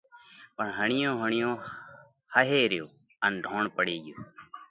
[0.55, 1.55] پڻ هڻِيون هڻِيون
[2.33, 2.85] ۿئي ريو
[3.25, 4.15] ان ڍوڻ پڙي ڳيو۔